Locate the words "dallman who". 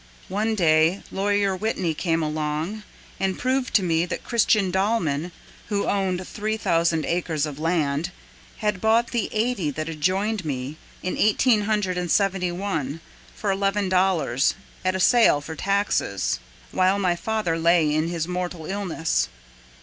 4.71-5.85